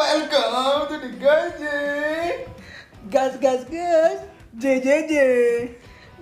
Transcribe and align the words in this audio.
Welcome 0.00 0.88
to 0.88 0.96
the 0.96 1.12
Gaji. 1.20 2.48
Gas 3.12 3.36
gas 3.36 3.68
gas. 3.68 4.24
JJJ. 4.56 5.12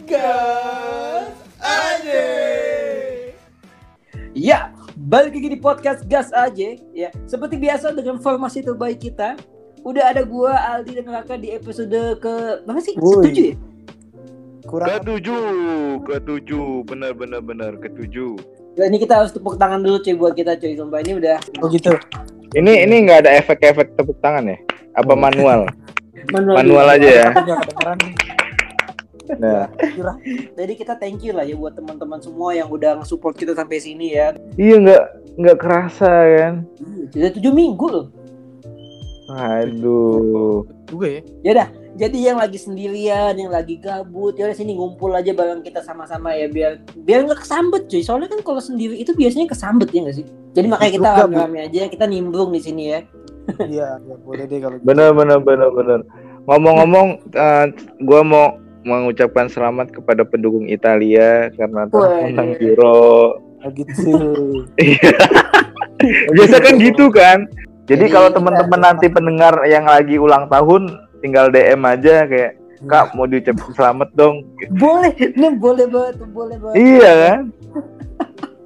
Gas 0.02 1.31
aja. 1.62 2.26
Ya, 4.34 4.75
balik 4.99 5.38
lagi 5.38 5.54
di 5.54 5.58
podcast 5.62 6.02
Gas 6.10 6.34
aja. 6.34 6.75
Ya, 6.91 7.14
seperti 7.30 7.54
biasa 7.54 7.94
dengan 7.94 8.18
formasi 8.18 8.66
terbaik 8.66 8.99
kita. 8.99 9.39
Udah 9.87 10.11
ada 10.11 10.27
gua 10.27 10.59
Aldi 10.75 10.99
dan 10.99 11.15
Raka 11.15 11.39
di 11.39 11.55
episode 11.55 12.19
ke 12.19 12.67
berapa 12.67 12.83
sih? 12.83 12.99
Woi. 12.99 13.31
Ketujuh 13.31 13.45
ya? 13.47 13.57
kurang 14.67 14.91
Ketujuh, 14.91 15.47
ketujuh, 16.03 16.83
benar 16.83 17.15
benar 17.15 17.47
benar 17.47 17.79
ketujuh. 17.79 18.35
Nah, 18.75 18.91
ini 18.91 18.99
kita 18.99 19.23
harus 19.23 19.31
tepuk 19.31 19.55
tangan 19.55 19.87
dulu 19.87 20.03
cuy 20.03 20.19
buat 20.19 20.35
kita 20.35 20.59
cuy. 20.59 20.75
Sumpah 20.75 20.99
ini 20.99 21.23
udah 21.23 21.39
oh 21.63 21.71
gitu 21.71 21.95
Ini 22.49 22.89
ini 22.89 23.05
nggak 23.05 23.29
ada 23.29 23.30
efek-efek 23.37 23.93
tepuk 23.93 24.17
tangan 24.25 24.49
ya? 24.49 24.57
Apa 24.96 25.13
Oh. 25.13 25.21
manual? 25.21 25.68
manual. 26.35 26.57
Manual 26.57 26.86
aja 26.96 27.09
ya. 27.09 27.29
Nah, 29.36 29.68
Jadi 30.57 30.72
kita 30.72 30.96
thank 30.96 31.21
you 31.21 31.36
lah 31.36 31.45
ya 31.45 31.53
buat 31.53 31.77
teman-teman 31.77 32.16
semua 32.24 32.56
yang 32.56 32.72
udah 32.72 32.96
nge-support 32.96 33.36
kita 33.36 33.52
sampai 33.52 33.77
sini 33.77 34.16
ya. 34.16 34.32
iya 34.56 34.80
nggak 34.80 35.02
nggak 35.36 35.58
kerasa 35.60 36.08
kan? 36.08 36.55
Sudah 37.12 37.30
tujuh 37.36 37.52
minggu 37.52 37.86
loh. 37.86 38.06
Aduh. 39.28 40.64
juga 40.88 41.06
ya 41.12 41.20
Ya 41.44 41.52
dah, 41.52 41.69
jadi 42.00 42.33
yang 42.33 42.41
lagi 42.41 42.56
sendirian, 42.56 43.36
yang 43.36 43.52
lagi 43.52 43.77
gabut, 43.77 44.33
ya 44.33 44.48
udah 44.48 44.56
sini 44.56 44.72
ngumpul 44.72 45.12
aja 45.12 45.36
bareng 45.36 45.60
kita 45.60 45.84
sama-sama 45.84 46.33
ya 46.33 46.48
biar 46.48 46.80
biar 46.96 47.28
nggak 47.28 47.44
kesambet 47.44 47.84
cuy. 47.92 48.00
Soalnya 48.00 48.33
kan 48.33 48.41
kalau 48.41 48.64
sendiri 48.64 48.96
itu 48.96 49.12
biasanya 49.12 49.44
kesambet 49.44 49.92
ya 49.92 50.08
nggak 50.08 50.16
sih? 50.16 50.27
Jadi 50.58 50.66
makanya 50.66 50.92
kita 50.98 51.08
rame-rame 51.22 51.58
aja, 51.70 51.82
kita 51.86 52.04
nimbrung 52.10 52.50
di 52.50 52.58
sini 52.58 52.82
ya. 52.90 53.00
iya 53.72 53.96
ya 54.02 54.16
boleh 54.26 54.44
deh 54.44 54.58
kalau 54.58 54.76
gitu. 54.76 54.84
Bener 54.90 55.14
bener 55.14 55.38
bener 55.38 55.70
bener. 55.70 56.00
Ngomong-ngomong, 56.50 57.06
eh, 57.30 57.66
gua 58.02 58.20
mau 58.27 58.58
mengucapkan 58.83 59.46
selamat 59.46 59.94
kepada 59.94 60.27
pendukung 60.27 60.66
Italia 60.66 61.46
karena 61.55 61.86
telah 61.86 62.27
menang 62.27 62.50
Euro. 62.58 63.38
Oh, 63.58 63.70
gitu 63.74 64.14
Biasa 66.34 66.56
kan 66.62 66.74
gitu 66.78 67.11
kan. 67.11 67.46
Jadi, 67.86 68.06
Jadi 68.06 68.14
kalau 68.14 68.30
teman-teman 68.34 68.80
nanti 68.83 69.06
pendengar 69.11 69.62
yang 69.66 69.86
lagi 69.86 70.18
ulang 70.18 70.46
tahun, 70.50 70.94
tinggal 71.22 71.50
DM 71.50 71.83
aja 71.86 72.27
kayak 72.27 72.58
Kak 72.86 73.18
mau 73.18 73.27
diucapin 73.27 73.74
selamat 73.74 74.14
dong. 74.14 74.46
Boleh, 74.78 75.11
ini 75.18 75.50
boleh 75.58 75.90
banget, 75.90 76.14
boleh 76.30 76.56
banget. 76.62 76.74
Iya 76.78 77.11
kan? 77.11 77.40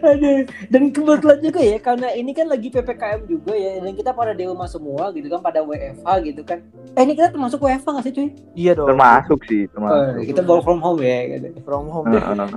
Aduh. 0.00 0.42
Dan 0.66 0.90
kebetulan 0.90 1.38
juga 1.38 1.60
ya, 1.60 1.78
karena 1.78 2.08
ini 2.10 2.30
kan 2.30 2.46
lagi 2.46 2.68
ppkm 2.68 3.20
juga 3.24 3.52
ya, 3.52 3.78
dan 3.78 3.92
kita 3.92 4.10
pada 4.10 4.32
di 4.32 4.44
rumah 4.44 4.66
semua 4.66 5.10
gitu 5.12 5.28
kan, 5.28 5.40
pada 5.40 5.60
WFH 5.60 6.08
gitu 6.24 6.42
kan. 6.42 6.58
Eh 6.92 7.02
ini 7.02 7.12
kita 7.12 7.30
termasuk 7.30 7.58
WFH 7.58 7.86
nggak 7.86 8.04
sih 8.04 8.14
cuy? 8.14 8.28
iya 8.54 8.72
dong 8.72 8.88
Termasuk 8.88 9.40
sih, 9.44 9.64
Oh, 9.64 9.70
termasuk. 9.70 10.24
kita 10.26 10.40
work 10.42 10.62
from 10.62 10.78
home 10.78 11.00
ya. 11.00 11.18
Gitu. 11.30 11.46
from 11.62 11.86
home 11.86 12.06
Heeh. 12.08 12.48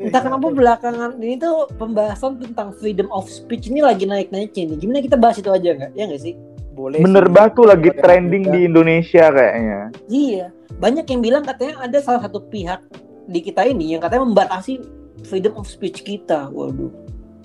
Entah 0.00 0.20
kenapa 0.20 0.46
belakangan 0.48 1.10
ini 1.16 1.36
tuh 1.36 1.70
pembahasan 1.74 2.36
tentang 2.36 2.74
freedom 2.74 3.06
of 3.08 3.26
speech 3.26 3.68
ini 3.68 3.80
lagi 3.80 4.04
naik-naiknya 4.04 4.74
nih. 4.74 4.76
Gimana 4.76 4.98
kita 5.00 5.16
bahas 5.16 5.38
itu 5.38 5.48
aja 5.48 5.70
nggak? 5.70 5.92
Ya 5.94 6.04
nggak 6.06 6.22
sih? 6.22 6.34
boleh 6.74 6.98
Bener 6.98 7.22
sih. 7.22 7.30
banget 7.30 7.52
tuh 7.54 7.66
lagi 7.70 7.90
trending 7.94 8.44
juga. 8.44 8.52
di 8.52 8.60
Indonesia 8.66 9.24
kayaknya. 9.30 9.80
Iya. 10.10 10.44
Banyak 10.74 11.06
yang 11.06 11.20
bilang 11.22 11.42
katanya 11.46 11.74
ada 11.80 11.98
salah 12.02 12.18
satu 12.18 12.42
pihak 12.42 12.82
di 13.24 13.40
kita 13.40 13.62
ini 13.62 13.94
yang 13.94 14.02
katanya 14.02 14.26
membatasi 14.26 14.82
freedom 15.22 15.54
of 15.54 15.66
speech 15.66 16.02
kita. 16.02 16.50
Waduh. 16.50 16.90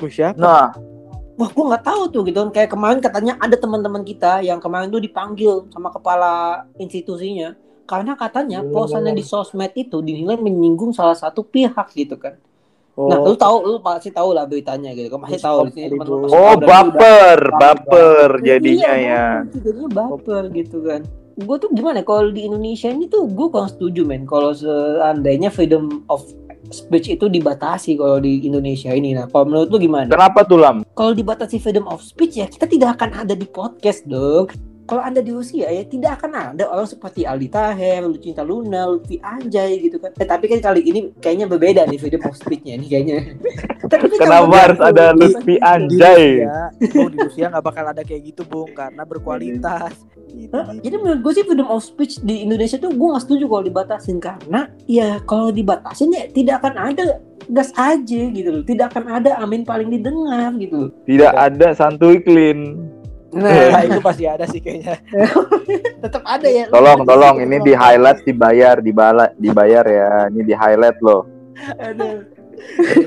Siapa 0.02 0.40
Nah, 0.40 0.68
Wah, 1.36 1.48
gua 1.50 1.72
nggak 1.72 1.86
tahu 1.86 2.02
tuh 2.12 2.22
gitu. 2.28 2.40
Kayak 2.52 2.68
kemarin 2.70 3.00
katanya 3.00 3.40
ada 3.40 3.56
teman-teman 3.56 4.04
kita 4.04 4.44
yang 4.44 4.60
kemarin 4.60 4.92
tuh 4.92 5.00
dipanggil 5.00 5.72
sama 5.72 5.88
kepala 5.88 6.34
institusinya 6.76 7.56
karena 7.86 8.12
katanya 8.14 8.60
Oh. 8.60 8.84
posannya 8.84 9.16
di 9.16 9.24
sosmed 9.24 9.72
itu 9.72 10.04
dinilai 10.04 10.36
menyinggung 10.36 10.92
salah 10.92 11.16
satu 11.16 11.42
pihak 11.42 11.96
gitu 11.96 12.20
kan. 12.20 12.36
oh, 12.94 13.08
Nah, 13.08 13.24
lu 13.24 13.34
tahu, 13.34 13.56
lu 13.64 13.80
pasti 13.80 14.12
tahu 14.12 14.36
lah 14.36 14.44
beritanya 14.44 14.92
gitu. 14.92 15.08
Kamu 15.08 15.24
pasti 15.24 15.40
tahu 15.40 15.58
di 15.64 15.72
sini 15.72 15.88
teman-teman 15.90 16.20
pasti 16.22 16.36
oh 16.36 16.44
udah- 16.52 16.68
baper, 16.68 17.40
baper 17.56 18.30
Iya, 18.36 18.44
jadinya 18.46 18.92
ya. 18.94 19.26
baper, 19.40 19.60
jadinya 19.64 19.90
baper 19.90 20.44
gitu 20.52 20.78
kan. 20.84 21.02
Gue 21.40 21.56
tuh 21.56 21.70
gimana 21.72 22.04
kalau 22.04 22.28
di 22.28 22.42
Indonesia 22.44 22.92
ini 22.92 23.08
tuh 23.08 23.24
gue 23.26 23.48
kurang 23.48 23.72
setuju 23.72 24.04
men 24.04 24.28
kalau 24.28 24.52
seandainya 24.52 25.48
freedom 25.48 26.04
of 26.06 26.28
speech 26.70 27.18
itu 27.18 27.26
dibatasi 27.28 27.98
kalau 27.98 28.22
di 28.22 28.46
Indonesia 28.46 28.94
ini. 28.94 29.18
Nah, 29.18 29.26
kalau 29.30 29.50
menurut 29.50 29.70
lu 29.70 29.78
gimana? 29.82 30.10
Kenapa 30.10 30.46
tuh 30.46 30.62
Lam? 30.62 30.86
Kalau 30.94 31.12
dibatasi 31.14 31.58
freedom 31.58 31.90
of 31.90 32.02
speech 32.02 32.38
ya 32.38 32.48
kita 32.48 32.70
tidak 32.70 33.00
akan 33.00 33.26
ada 33.26 33.34
di 33.34 33.46
podcast 33.50 34.06
dong. 34.06 34.50
Kalau 34.90 35.06
anda 35.06 35.22
di 35.22 35.30
Rusia 35.30 35.70
ya 35.70 35.86
tidak 35.86 36.18
akan 36.18 36.58
ada 36.58 36.66
orang 36.66 36.90
seperti 36.90 37.22
Aldi 37.30 37.48
Taher, 37.54 38.02
Lucinta 38.10 38.42
Luna, 38.42 38.90
Lutfi 38.90 39.22
Anjay 39.22 39.78
gitu 39.86 40.02
kan. 40.02 40.10
Eh, 40.18 40.26
tapi 40.26 40.50
kan 40.50 40.58
kali 40.66 40.82
ini 40.82 41.14
kayaknya 41.22 41.46
berbeda 41.46 41.86
nih 41.86 42.02
freedom 42.02 42.26
of 42.26 42.34
speech-nya 42.34 42.82
nih 42.82 42.90
kayaknya. 42.90 43.18
Tapi 43.90 44.06
kan 44.06 44.18
Kenapa 44.22 44.58
harus 44.70 44.82
ada 44.82 45.06
Lutfi 45.14 45.46
di 45.46 45.56
Anjay? 45.62 46.46
Oh, 46.98 47.10
di 47.10 47.18
Rusia 47.22 47.54
nggak 47.54 47.66
bakal 47.66 47.86
ada 47.86 48.02
kayak 48.02 48.34
gitu 48.34 48.42
bung 48.50 48.74
karena 48.74 49.06
berkualitas 49.06 49.94
Gitu. 50.30 50.54
Jadi 50.56 50.96
menurut 51.02 51.20
gue 51.26 51.34
sih 51.34 51.46
freedom 51.46 51.70
of 51.70 51.82
speech 51.82 52.22
di 52.22 52.46
Indonesia 52.46 52.78
tuh 52.78 52.94
gue 52.94 53.08
gak 53.14 53.24
setuju 53.26 53.46
kalau 53.50 53.64
dibatasin 53.66 54.18
karena 54.22 54.62
ya 54.86 55.18
kalau 55.26 55.50
dibatasin 55.50 56.14
ya 56.14 56.30
tidak 56.30 56.62
akan 56.62 56.74
ada 56.94 57.04
gas 57.50 57.74
aja 57.74 58.22
gitu 58.30 58.50
loh. 58.50 58.64
Tidak 58.64 58.86
akan 58.94 59.06
ada 59.20 59.42
amin 59.42 59.66
paling 59.66 59.90
didengar 59.90 60.54
gitu. 60.62 60.94
Tidak 61.10 61.34
ada 61.34 61.74
santuy 61.74 62.22
clean. 62.22 62.78
Nah, 63.30 63.86
itu 63.86 64.02
pasti 64.02 64.26
ada 64.26 64.50
sih 64.50 64.58
kayaknya 64.58 64.98
tetap 66.04 66.26
ada 66.26 66.50
ya. 66.50 66.66
Tolong, 66.74 67.06
tolong 67.06 67.38
ini 67.46 67.62
di 67.62 67.78
highlight 67.78 68.26
dibayar, 68.26 68.82
dibala, 68.82 69.30
dibayar 69.38 69.86
ya. 69.86 70.08
Ini 70.34 70.42
di 70.42 70.54
highlight 70.58 70.98
loh. 71.06 71.30
Aduh. 71.78 72.26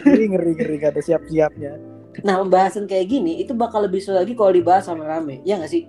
ngeri 0.06 0.26
ngeri 0.32 0.52
ngeri 0.56 0.74
gak 0.80 0.96
ada 0.96 1.02
siap 1.04 1.28
siapnya 1.28 1.76
Nah 2.20 2.44
pembahasan 2.44 2.84
kayak 2.84 3.08
gini 3.08 3.40
itu 3.40 3.56
bakal 3.56 3.88
lebih 3.88 4.04
seru 4.04 4.20
lagi 4.20 4.36
kalau 4.36 4.52
dibahas 4.52 4.84
sama 4.84 5.08
rame. 5.08 5.40
Ya 5.48 5.56
nggak 5.56 5.72
sih? 5.72 5.88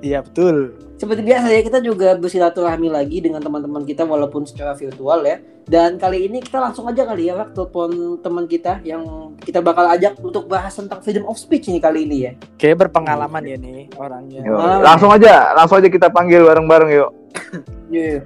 Iya 0.00 0.20
betul 0.20 0.74
Seperti 0.94 1.24
biasa 1.24 1.48
ya 1.48 1.60
kita 1.62 1.80
juga 1.80 2.12
bersilaturahmi 2.12 2.88
lagi 2.88 3.18
dengan 3.18 3.40
teman-teman 3.40 3.82
kita 3.82 4.04
walaupun 4.04 4.44
secara 4.44 4.72
virtual 4.72 5.24
ya. 5.24 5.40
Dan 5.64 5.96
kali 5.96 6.26
ini 6.26 6.38
kita 6.38 6.60
langsung 6.60 6.84
aja 6.84 7.02
kali 7.02 7.24
ya 7.24 7.36
Wak, 7.36 7.54
telepon 7.54 7.88
teman 8.18 8.44
kita 8.44 8.82
yang 8.82 9.00
kita 9.38 9.58
bakal 9.58 9.88
ajak 9.88 10.18
untuk 10.18 10.44
bahas 10.44 10.74
tentang 10.74 11.00
freedom 11.00 11.24
of 11.24 11.36
speech 11.36 11.68
ini 11.68 11.80
kali 11.80 12.04
ini 12.04 12.16
ya. 12.20 12.32
kayak 12.54 12.84
berpengalaman 12.84 13.40
ya 13.42 13.56
nih 13.56 13.88
orangnya 13.94 14.44
Yuk, 14.44 14.56
Ah. 14.56 14.76
langsung 14.84 15.08
aja, 15.08 15.54
langsung 15.54 15.80
aja 15.80 15.88
kita 15.88 16.08
panggil 16.08 16.44
bareng-bareng 16.44 16.90
yuk. 16.92 17.10
Iya. 17.88 18.20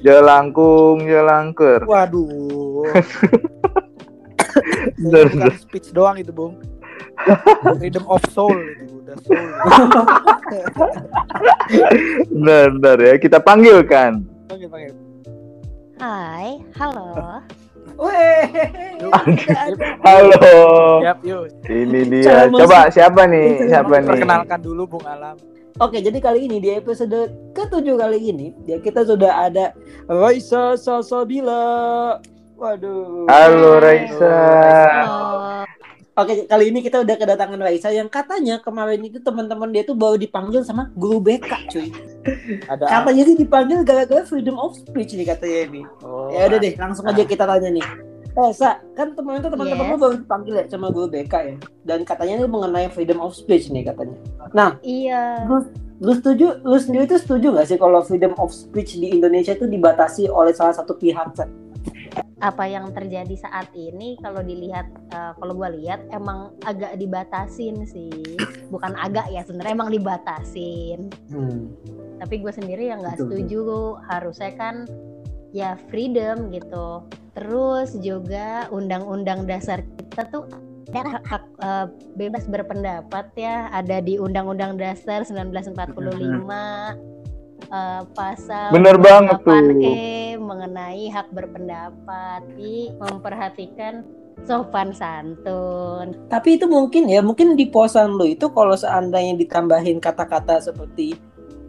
Jelangkung, 0.00 1.04
jelangker. 1.04 1.84
waduh 1.84 2.88
bukan 4.98 5.52
speech 5.60 5.90
doang 5.90 6.16
itu 6.16 6.30
bung 6.30 6.56
freedom 7.76 8.04
of 8.06 8.22
soul 8.32 8.54
itu 8.54 8.94
udah 9.02 9.16
soul 9.24 9.46
Bener, 12.32 12.72
bener 12.78 12.98
ya. 12.98 13.14
Kita 13.20 13.38
panggil 13.38 13.84
kan. 13.84 14.24
panggil 14.48 14.68
panggil 14.68 14.92
Hai, 15.98 16.62
halo. 16.78 17.42
Halo. 20.06 20.54
siap 21.02 21.18
yuk 21.26 21.50
Ini 21.66 22.00
dia. 22.06 22.46
Coba 22.46 22.86
siapa 22.88 23.26
nih? 23.26 23.66
Siapa 23.66 23.94
nih? 23.98 24.08
perkenalkan 24.14 24.60
dulu 24.62 24.86
bung 24.86 25.04
alam 25.04 25.34
Oke, 25.78 26.02
jadi 26.02 26.18
kali 26.18 26.50
ini 26.50 26.58
di 26.58 26.74
episode 26.74 27.30
ketujuh 27.54 27.94
kali 27.94 28.18
ini 28.34 28.50
ya 28.66 28.82
kita 28.82 29.06
sudah 29.06 29.46
ada 29.46 29.70
Raisa 30.10 30.74
Salsabila. 30.74 32.18
Waduh. 32.58 33.30
Halo 33.30 33.78
Raisa. 33.78 34.38
Halo. 35.06 35.57
Oke, 36.18 36.50
kali 36.50 36.74
ini 36.74 36.82
kita 36.82 36.98
udah 36.98 37.14
kedatangan 37.14 37.62
Raisa 37.62 37.94
yang 37.94 38.10
katanya 38.10 38.58
kemarin 38.58 39.06
itu 39.06 39.22
teman-teman 39.22 39.70
dia 39.70 39.86
tuh 39.86 39.94
baru 39.94 40.18
dipanggil 40.18 40.66
sama 40.66 40.90
guru 40.98 41.22
BK, 41.22 41.70
cuy. 41.70 41.94
ada 42.66 42.90
Katanya 42.90 43.22
sih 43.22 43.38
dipanggil 43.38 43.86
gara-gara 43.86 44.26
freedom 44.26 44.58
of 44.58 44.74
speech 44.74 45.14
nih 45.14 45.22
katanya 45.22 45.70
ini. 45.70 45.82
oh, 46.02 46.26
Ya 46.26 46.50
udah 46.50 46.58
deh, 46.58 46.74
langsung 46.74 47.06
aja 47.06 47.22
kita 47.22 47.46
tanya 47.46 47.70
nih. 47.70 47.86
Eh, 48.34 48.50
Sa, 48.50 48.82
kan 48.94 49.14
teman 49.14 49.38
itu 49.38 49.46
teman-teman 49.46 49.84
Yes. 49.84 49.92
lu 49.94 49.98
baru 49.98 50.14
dipanggil 50.18 50.54
ya 50.58 50.64
sama 50.66 50.90
guru 50.90 51.06
BK 51.06 51.34
ya. 51.38 51.54
Dan 51.86 52.02
katanya 52.02 52.42
ini 52.42 52.50
mengenai 52.50 52.90
freedom 52.90 53.22
of 53.22 53.38
speech 53.38 53.70
nih 53.70 53.86
katanya. 53.86 54.18
Nah, 54.50 54.74
Iya. 54.82 55.46
lu 55.98 56.12
setuju, 56.14 56.62
lu 56.62 56.78
sendiri 56.82 57.06
tuh 57.06 57.18
setuju 57.18 57.54
gak 57.54 57.66
sih 57.66 57.78
kalau 57.78 58.02
freedom 58.02 58.34
of 58.38 58.50
speech 58.50 58.94
di 58.94 59.14
Indonesia 59.14 59.54
itu 59.54 59.66
dibatasi 59.66 60.26
oleh 60.26 60.50
salah 60.50 60.74
satu 60.74 60.94
pihak? 60.94 61.30
Sa? 61.34 61.46
Apa 62.38 62.64
yang 62.70 62.90
terjadi 62.94 63.34
saat 63.34 63.70
ini 63.74 64.14
kalau 64.22 64.40
dilihat 64.42 64.86
eh, 65.10 65.32
kalau 65.36 65.52
gua 65.54 65.70
lihat 65.72 66.06
emang 66.14 66.54
agak 66.62 66.96
dibatasin 66.96 67.82
sih. 67.88 68.38
Bukan 68.68 68.94
agak 68.94 69.30
ya, 69.32 69.42
sebenarnya 69.42 69.74
emang 69.74 69.90
dibatasin. 69.92 71.08
Hmm. 71.32 71.72
Tapi 72.18 72.42
gue 72.42 72.50
sendiri 72.50 72.90
yang 72.90 72.98
nggak 72.98 73.14
Betul, 73.22 73.30
setuju 73.30 73.60
harusnya 74.10 74.52
kan 74.58 74.86
ya 75.54 75.78
freedom 75.88 76.50
gitu. 76.50 77.06
Terus 77.38 77.94
juga 78.02 78.66
undang-undang 78.74 79.46
dasar 79.46 79.86
kita 79.86 80.26
tuh 80.28 80.44
dan 80.88 81.04
hak, 81.04 81.24
hak, 81.28 81.44
eh, 81.60 81.86
bebas 82.16 82.48
berpendapat 82.48 83.28
ya 83.36 83.68
ada 83.68 84.00
di 84.00 84.16
Undang-Undang 84.16 84.80
Dasar 84.80 85.20
1945 85.28 86.96
eh, 87.68 88.02
pasal 88.12 88.72
Bener 88.72 88.96
banget 88.96 89.38
28E 89.44 89.96
mengenai 90.40 91.08
hak 91.08 91.28
berpendapat 91.32 92.40
di 92.56 92.88
memperhatikan 92.96 94.02
sopan 94.46 94.94
santun. 94.94 96.14
Tapi 96.30 96.56
itu 96.56 96.70
mungkin 96.70 97.10
ya, 97.10 97.20
mungkin 97.20 97.58
di 97.58 97.66
posan 97.66 98.14
lu 98.14 98.24
itu 98.24 98.46
kalau 98.54 98.78
seandainya 98.78 99.34
ditambahin 99.34 99.98
kata-kata 99.98 100.62
seperti 100.62 101.18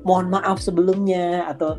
mohon 0.06 0.30
maaf 0.30 0.62
sebelumnya 0.62 1.50
atau 1.50 1.75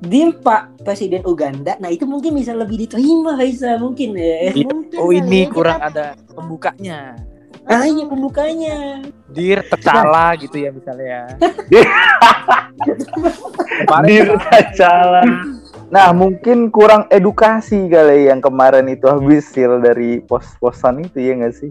Dear 0.00 0.32
Pak 0.40 0.80
Presiden 0.80 1.20
Uganda, 1.28 1.76
nah 1.76 1.92
itu 1.92 2.08
mungkin 2.08 2.32
bisa 2.32 2.56
lebih 2.56 2.88
diterima 2.88 3.36
Raisa 3.36 3.76
mungkin 3.76 4.16
ya. 4.16 4.48
Iya. 4.48 4.64
Mungkin 4.72 4.96
Oh 4.96 5.12
ini 5.12 5.44
ya 5.44 5.52
kurang 5.52 5.76
kita- 5.76 5.88
ada 5.92 6.06
pembukanya. 6.32 6.98
Ah 7.70 7.86
iya 7.86 8.02
pembukanya. 8.02 9.06
Dir 9.30 9.62
Tecala 9.62 10.34
gitu 10.34 10.58
ya 10.58 10.74
misalnya. 10.74 11.38
Dir 11.70 11.86
Tecala. 13.86 14.26
Tecala. 14.50 15.22
Nah, 15.90 16.14
mungkin 16.14 16.70
kurang 16.70 17.06
edukasi 17.10 17.90
kali 17.90 18.30
yang 18.30 18.38
kemarin 18.38 18.86
itu 18.86 19.06
habis 19.10 19.46
sil 19.50 19.82
dari 19.82 20.22
pos-posan 20.22 21.02
itu 21.06 21.18
ya 21.18 21.34
nggak 21.38 21.54
sih? 21.54 21.70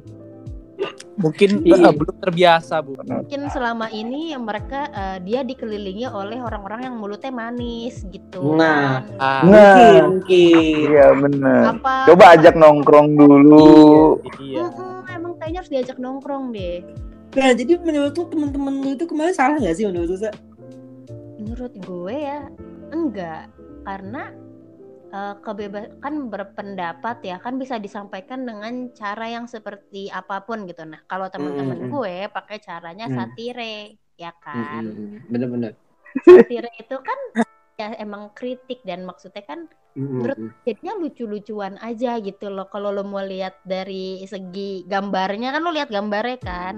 mungkin 1.20 1.68
Iya. 1.68 1.92
eh, 1.92 1.94
belum 2.00 2.16
terbiasa 2.24 2.80
bu. 2.80 2.96
mungkin 3.04 3.52
selama 3.52 3.92
ini 3.92 4.32
mereka 4.40 4.88
eh, 4.88 5.18
dia 5.28 5.44
dikelilingi 5.44 6.08
oleh 6.08 6.40
orang-orang 6.40 6.88
yang 6.88 6.96
mulutnya 6.96 7.28
manis 7.30 8.08
gitu. 8.08 8.56
Nah. 8.56 9.04
kan. 9.20 9.20
Ah, 9.20 9.42
Mungkin, 9.44 10.02
mungkin. 10.16 10.76
Iya 10.88 11.08
bener. 11.20 11.62
Apa? 11.76 11.96
Coba 12.08 12.26
ajak 12.40 12.56
nongkrong 12.56 13.10
dulu. 13.20 13.68
iya. 14.40 14.72
Emang 14.72 14.99
kayaknya 15.40 15.60
harus 15.64 15.72
diajak 15.72 15.98
nongkrong 15.98 16.52
deh. 16.52 16.84
Nah, 17.40 17.54
jadi 17.54 17.80
menurut 17.80 18.14
lu 18.18 18.26
teman-teman 18.28 18.74
lu 18.84 18.90
itu 18.98 19.06
kemarin 19.08 19.34
salah 19.34 19.58
nggak 19.58 19.76
sih 19.78 19.86
menurut 19.88 20.10
lu? 20.12 20.20
Menurut 21.40 21.74
gue 21.80 22.16
ya 22.20 22.40
enggak 22.90 23.48
karena 23.88 24.34
eh, 25.10 25.36
kebebasan 25.42 26.16
berpendapat 26.30 27.18
ya 27.24 27.38
kan 27.40 27.56
bisa 27.56 27.80
disampaikan 27.80 28.44
dengan 28.44 28.92
cara 28.94 29.26
yang 29.30 29.46
seperti 29.48 30.10
apa 30.12 30.44
pun 30.44 30.68
gitu. 30.68 30.84
Nah 30.84 31.00
kalau 31.08 31.30
teman-teman 31.32 31.88
Mm-mm. 31.88 31.94
gue 31.94 32.16
pakai 32.34 32.58
caranya 32.60 33.08
Mm. 33.08 33.16
satire 33.16 33.98
ya 34.20 34.36
kan. 34.42 34.84
Bener-bener. 35.32 35.78
Satire 36.26 36.70
itu 36.82 36.98
kan 37.00 37.46
ya 37.80 37.96
emang 37.96 38.36
kritik 38.36 38.84
dan 38.84 39.08
maksudnya 39.08 39.46
kan 39.48 39.70
Mm-mm. 39.94 40.54
jadinya 40.64 40.94
lucu-lucuan 40.98 41.74
aja 41.80 42.20
gitu 42.20 42.48
loh 42.48 42.70
kalau 42.70 42.90
lo 42.90 43.02
mau 43.02 43.22
lihat 43.22 43.58
dari 43.64 44.22
segi 44.24 44.86
gambarnya 44.86 45.50
kan 45.50 45.62
lo 45.62 45.72
lihat 45.72 45.90
gambarnya 45.90 46.38
kan 46.38 46.76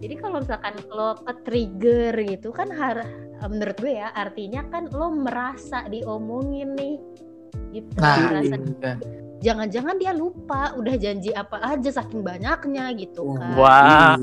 jadi 0.00 0.16
kalau 0.16 0.40
misalkan 0.40 0.80
lo 0.88 1.12
ke 1.20 1.32
trigger 1.44 2.12
gitu 2.24 2.48
kan 2.50 2.72
har 2.72 3.04
menurut 3.44 3.76
gue 3.76 4.00
ya 4.00 4.08
artinya 4.12 4.64
kan 4.68 4.88
lo 4.88 5.12
merasa 5.12 5.84
diomongin 5.86 6.72
nih 6.72 6.96
gitu 7.70 7.96
Nah, 8.00 8.16
merasa 8.32 8.56
iya. 8.56 8.92
jangan-jangan 9.40 9.96
dia 9.96 10.12
lupa 10.12 10.72
udah 10.74 10.94
janji 10.96 11.30
apa 11.30 11.60
aja 11.62 11.90
saking 11.92 12.20
banyaknya 12.20 12.96
gitu 12.96 13.36
kan 13.36 13.54
Wah. 13.54 14.16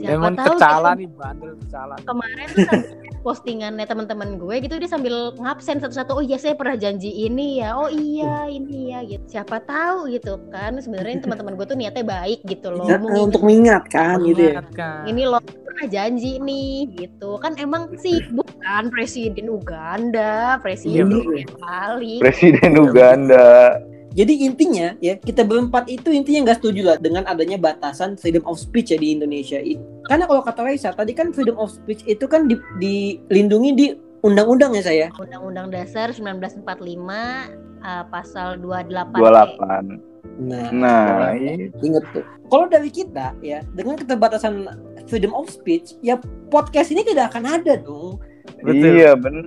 Siapa 0.00 0.10
Emang 0.16 0.34
tahu 0.34 0.54
Tecala 0.56 0.90
gitu. 0.94 1.00
nih 1.02 1.08
bandel 1.14 1.54
Tecala. 1.66 1.94
kemarin 2.02 2.46
tuh 2.48 2.62
sambil 2.64 2.90
postingannya 3.20 3.84
teman-teman 3.84 4.36
gue 4.36 4.56
gitu 4.60 4.74
dia 4.74 4.86
sambil 4.86 5.14
ngabsen 5.34 5.78
satu-satu 5.78 6.12
oh 6.14 6.22
iya 6.22 6.36
saya 6.36 6.52
pernah 6.52 6.74
janji 6.74 7.08
ini 7.20 7.58
ya 7.58 7.74
oh 7.74 7.86
iya 7.86 8.44
ini 8.46 8.90
ya 8.90 9.00
gitu 9.02 9.24
siapa 9.28 9.60
tahu 9.60 10.08
gitu 10.08 10.40
kan 10.48 10.76
sebenarnya 10.76 11.20
teman-teman 11.20 11.54
gue 11.54 11.66
tuh 11.66 11.76
niatnya 11.76 12.02
baik 12.02 12.40
gitu 12.44 12.68
loh 12.70 12.86
Nah, 12.86 12.96
Mengingat- 12.96 13.26
untuk 13.26 13.42
mengingatkan 13.42 14.16
gitu 14.24 14.40
ya. 14.40 14.58
Mengingatkan. 14.58 15.00
ini 15.06 15.22
lo 15.24 15.38
pernah 15.40 15.86
janji 15.86 16.32
nih 16.38 16.72
gitu 16.98 17.30
kan 17.36 17.52
emang 17.56 17.82
sih 17.94 18.18
bukan 18.30 18.82
presiden 18.88 19.46
Uganda 19.46 20.56
presiden 20.58 21.12
Iya, 21.12 21.44
Bali 21.54 22.14
Presiden 22.18 22.72
Uganda. 22.74 23.76
Jadi 24.10 24.42
intinya 24.42 24.98
ya 24.98 25.14
kita 25.14 25.40
berempat 25.40 25.86
itu 25.86 26.10
intinya 26.10 26.44
nggak 26.44 26.58
setuju 26.58 26.80
lah 26.84 26.96
dengan 26.96 27.22
adanya 27.24 27.54
batasan 27.56 28.14
freedom 28.14 28.42
of 28.42 28.58
speech 28.58 28.90
ya 28.90 28.98
di 28.98 29.14
Indonesia 29.14 29.54
ini. 29.56 29.78
Karena 30.10 30.26
kalau 30.26 30.42
kata 30.42 30.66
Raisa 30.66 30.90
tadi 30.90 31.14
kan 31.14 31.30
freedom 31.30 31.54
of 31.54 31.70
speech 31.70 32.02
itu 32.10 32.26
kan 32.26 32.50
di- 32.50 32.58
dilindungi 32.82 33.70
di 33.78 33.86
undang-undang 34.26 34.74
ya 34.74 34.82
saya. 34.82 35.06
Undang-Undang 35.14 35.70
Dasar 35.70 36.10
1945 36.10 36.66
uh, 36.66 38.04
pasal 38.10 38.58
28 38.58 39.14
28. 39.14 40.10
Nah, 40.40 40.72
Nah, 40.72 41.36
ini 41.36 41.68
inget 41.84 42.04
tuh. 42.16 42.24
Kalau 42.48 42.66
dari 42.66 42.90
kita 42.90 43.36
ya 43.44 43.60
dengan 43.76 43.94
keterbatasan 44.00 44.66
freedom 45.06 45.36
of 45.36 45.46
speech 45.52 45.94
ya 46.00 46.18
podcast 46.50 46.90
ini 46.90 47.06
tidak 47.06 47.30
akan 47.30 47.60
ada 47.60 47.78
dong. 47.78 48.18
Betul. 48.62 48.92
iya 48.96 49.12
bener. 49.16 49.44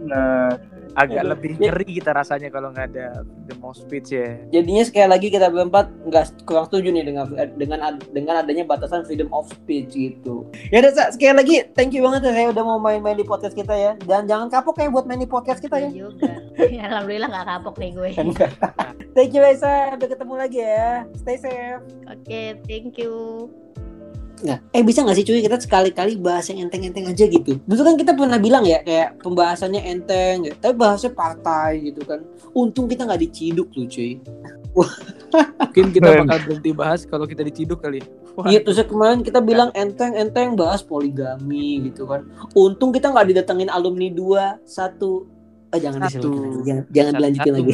Agak 0.94 1.26
Aduh. 1.26 1.32
lebih 1.34 1.58
ngeri 1.58 1.90
kita 1.90 2.14
rasanya 2.14 2.54
kalau 2.54 2.70
nggak 2.70 2.94
ada 2.94 3.26
the 3.50 3.58
most 3.58 3.82
speech 3.82 4.14
ya. 4.14 4.38
Jadinya 4.54 4.86
sekali 4.86 5.10
lagi 5.10 5.34
kita 5.34 5.50
berempat 5.50 5.90
nggak 6.06 6.46
kurang 6.46 6.70
setuju 6.70 6.94
nih 6.94 7.02
dengan 7.02 7.26
dengan 7.58 7.80
ad- 7.82 8.06
dengan 8.14 8.46
adanya 8.46 8.62
batasan 8.62 9.02
freedom 9.02 9.26
of 9.34 9.50
speech 9.50 9.90
gitu. 9.90 10.46
Ya 10.70 10.86
udah 10.86 11.10
sekali 11.10 11.34
lagi 11.34 11.56
thank 11.74 11.98
you 11.98 12.06
banget 12.06 12.30
ya 12.30 12.32
saya 12.38 12.48
udah 12.54 12.62
mau 12.62 12.78
main-main 12.78 13.18
di 13.18 13.26
podcast 13.26 13.58
kita 13.58 13.74
ya. 13.74 13.98
Dan 14.06 14.30
jangan 14.30 14.54
kapok 14.54 14.78
ya 14.78 14.94
buat 14.94 15.10
main 15.10 15.18
di 15.18 15.26
podcast 15.26 15.66
kita 15.66 15.82
ya. 15.82 15.90
Iya 15.90 15.98
juga 15.98 16.32
ya, 16.62 16.82
alhamdulillah 16.94 17.30
nggak 17.34 17.48
kapok 17.50 17.76
nih 17.82 17.90
gue 17.98 18.10
thank 19.18 19.34
you 19.34 19.42
Raisa, 19.42 19.98
sampai 19.98 20.10
ketemu 20.14 20.34
lagi 20.38 20.60
ya. 20.62 21.10
Stay 21.18 21.42
safe. 21.42 21.82
oke 22.06 22.42
thank 22.70 23.02
you 23.02 23.50
Nah, 24.44 24.60
eh 24.76 24.84
bisa 24.84 25.00
nggak 25.08 25.16
sih 25.16 25.24
cuy 25.24 25.40
kita 25.40 25.56
sekali-kali 25.56 26.20
bahas 26.20 26.52
yang 26.52 26.68
enteng-enteng 26.68 27.08
aja 27.08 27.26
gitu. 27.32 27.64
Dulu 27.64 27.82
kan 27.88 27.96
kita 27.96 28.12
pernah 28.12 28.36
bilang 28.36 28.68
ya 28.68 28.84
kayak 28.84 29.24
pembahasannya 29.24 29.82
enteng, 29.88 30.52
ya. 30.52 30.54
tapi 30.60 30.76
bahasnya 30.76 31.16
partai 31.16 31.92
gitu 31.92 32.04
kan. 32.04 32.20
Untung 32.52 32.92
kita 32.92 33.08
nggak 33.08 33.24
diciduk 33.24 33.72
tuh 33.72 33.88
cuy. 33.88 34.20
Mungkin 34.76 35.86
kita 35.96 36.08
bakal 36.22 36.38
berhenti 36.44 36.72
bahas 36.76 37.08
kalau 37.08 37.24
kita 37.24 37.42
diciduk 37.48 37.80
kali. 37.80 38.04
Wah, 38.36 38.52
Iya 38.52 38.66
terus 38.66 38.84
kemarin 38.84 39.24
kita 39.24 39.40
bilang 39.40 39.70
enteng-enteng 39.72 40.60
bahas 40.60 40.84
poligami 40.84 41.88
gitu 41.88 42.04
kan. 42.04 42.28
Untung 42.52 42.92
kita 42.92 43.10
nggak 43.16 43.32
didatengin 43.32 43.72
alumni 43.72 44.12
dua 44.12 44.60
satu. 44.68 45.30
Eh 45.74 45.80
jangan 45.82 46.06
Satu. 46.06 46.62
jangan, 46.68 46.84
jangan 46.92 47.12
Satu. 47.14 47.20
dilanjutin 47.22 47.54
lagi. 47.56 47.74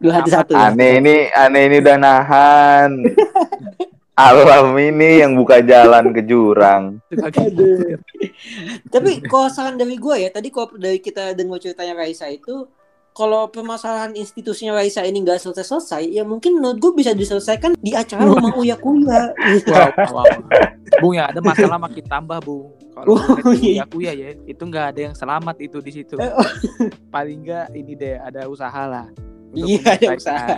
Dua 0.00 0.12
hati 0.16 0.30
satu. 0.32 0.52
ya. 0.56 0.72
Aneh 0.72 0.96
ini, 0.96 1.16
aneh 1.28 1.62
ini 1.68 1.76
udah 1.84 1.96
nahan. 2.00 2.90
Alam 4.20 4.76
ini 4.76 5.24
yang 5.24 5.32
buka 5.32 5.64
jalan 5.64 6.12
ke 6.12 6.20
jurang. 6.28 7.00
Tapi 8.92 9.10
kalau 9.24 9.48
saran 9.48 9.80
dari 9.80 9.96
gue 9.96 10.16
ya, 10.20 10.28
tadi 10.28 10.52
kalau 10.52 10.76
dari 10.76 11.00
kita 11.00 11.32
dengar 11.32 11.56
ceritanya 11.56 11.96
Raisa 11.96 12.28
itu, 12.28 12.68
kalau 13.16 13.48
permasalahan 13.48 14.12
institusinya 14.12 14.76
Raisa 14.76 15.00
ini 15.08 15.24
nggak 15.24 15.40
selesai-selesai, 15.40 16.12
ya 16.12 16.22
mungkin 16.28 16.60
menurut 16.60 16.76
gue 16.76 16.92
bisa 17.00 17.16
diselesaikan 17.16 17.80
di 17.80 17.96
acara 17.96 18.28
rumah 18.28 18.52
Uya 18.60 18.76
Kuya. 18.76 19.32
Wow, 19.66 19.88
wow, 19.96 20.12
wow. 20.20 20.26
Bung 21.00 21.16
ya 21.16 21.32
ada 21.32 21.40
masalah 21.40 21.80
makin 21.80 22.04
tambah 22.04 22.38
bung. 22.44 22.76
Kalau 22.92 23.16
Oh, 23.16 23.54
iya. 23.56 23.88
aku 23.88 24.04
ya 24.04 24.12
ya 24.12 24.36
itu 24.44 24.60
nggak 24.60 24.86
ada 24.92 25.00
yang 25.10 25.14
selamat 25.16 25.56
itu 25.64 25.78
di 25.80 25.92
situ. 25.96 26.20
Eh, 26.20 26.28
oh. 26.28 26.48
Paling 27.08 27.46
nggak 27.46 27.66
ini 27.72 27.92
deh 27.96 28.20
ada 28.20 28.44
usaha 28.50 28.82
lah. 28.84 29.06
Iya, 29.56 29.80
ada 29.96 30.08
usaha. 30.14 30.56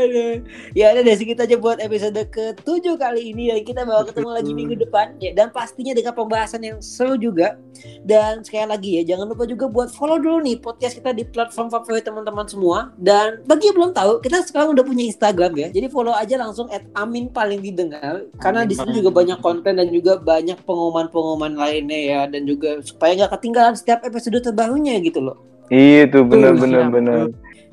Aduh. 0.00 0.44
Ya 0.72 0.92
ada 0.92 1.00
dari 1.02 1.16
segitu 1.16 1.40
aja 1.42 1.56
buat 1.56 1.78
episode 1.80 2.16
ke-7 2.32 2.84
kali 2.96 3.32
ini 3.32 3.52
dan 3.52 3.60
kita 3.64 3.80
bakal 3.84 4.12
ketemu 4.12 4.30
lagi 4.32 4.52
minggu 4.52 4.74
depan 4.76 5.16
ya 5.18 5.32
dan 5.32 5.48
pastinya 5.52 5.92
dengan 5.92 6.12
pembahasan 6.12 6.62
yang 6.62 6.78
seru 6.80 7.16
juga. 7.16 7.58
Dan 8.04 8.40
sekali 8.44 8.66
lagi 8.68 8.90
ya 9.00 9.02
jangan 9.14 9.32
lupa 9.32 9.44
juga 9.44 9.68
buat 9.68 9.88
follow 9.92 10.16
dulu 10.16 10.40
nih 10.44 10.56
podcast 10.60 10.96
kita 10.96 11.12
di 11.12 11.24
platform 11.28 11.68
favorit 11.68 12.04
teman-teman 12.06 12.46
semua 12.48 12.92
dan 12.96 13.44
bagi 13.44 13.68
yang 13.68 13.76
belum 13.76 13.92
tahu 13.92 14.12
kita 14.24 14.42
sekarang 14.48 14.72
udah 14.72 14.84
punya 14.84 15.04
Instagram 15.08 15.52
ya. 15.56 15.68
Jadi 15.72 15.86
follow 15.92 16.14
aja 16.16 16.34
langsung 16.40 16.66
at 16.72 16.84
Amin 16.96 17.28
paling 17.28 17.60
didengar 17.60 18.24
karena 18.40 18.64
di 18.64 18.72
situ 18.72 19.04
juga 19.04 19.12
banyak 19.12 19.38
konten 19.44 19.76
dan 19.76 19.88
juga 19.92 20.16
banyak 20.16 20.56
pengumuman-pengumuman 20.64 21.56
lainnya 21.56 22.00
ya 22.00 22.20
dan 22.26 22.48
juga 22.48 22.80
supaya 22.80 23.12
nggak 23.16 23.32
ketinggalan 23.38 23.74
setiap 23.76 24.02
episode 24.04 24.40
terbarunya 24.40 24.96
gitu 25.04 25.20
loh. 25.20 25.36
Iya, 25.66 26.06
Itu 26.06 26.22
bener 26.22 26.54
Betul, 26.54 26.62
bener 26.62 26.84
bener. 26.90 27.20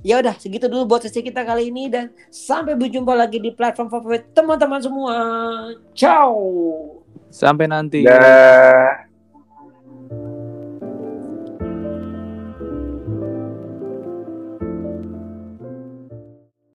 Ya 0.04 0.20
udah, 0.20 0.36
segitu 0.36 0.68
dulu 0.68 0.84
buat 0.84 1.08
sesi 1.08 1.24
kita 1.24 1.48
kali 1.48 1.72
ini 1.72 1.88
dan 1.88 2.12
sampai 2.28 2.76
berjumpa 2.76 3.16
lagi 3.16 3.40
di 3.40 3.56
platform 3.56 3.88
favorit 3.88 4.28
teman-teman 4.36 4.84
semua. 4.84 5.16
Ciao. 5.96 6.36
Sampai 7.32 7.72
nanti. 7.72 8.04
Dah. 8.04 9.13